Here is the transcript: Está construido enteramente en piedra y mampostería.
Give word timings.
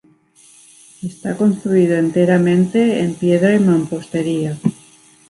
Está 1.03 1.37
construido 1.37 1.95
enteramente 1.95 3.01
en 3.03 3.13
piedra 3.13 3.53
y 3.53 3.59
mampostería. 3.59 4.57